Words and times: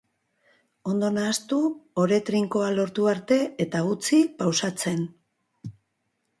Ondo 0.93 1.11
nahastu, 1.17 1.59
ore 2.05 2.19
trinkoa 2.31 2.71
lortu 2.79 3.07
arte, 3.13 3.39
eta 3.67 3.85
utzi 3.93 4.25
pausatzen. 4.43 5.09